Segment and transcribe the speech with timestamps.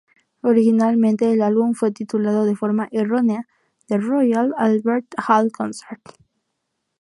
[0.41, 3.47] Originalmente, el álbum fue titulado de forma errónea
[3.85, 6.01] "The Royal Albert Hall Concert".